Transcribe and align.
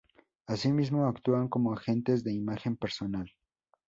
Así 0.53 0.69
mismo, 0.77 0.99
actúan 1.07 1.47
como 1.47 1.73
agentes 1.73 2.23
de 2.23 2.33
imagen 2.33 2.75
personal. 2.75 3.29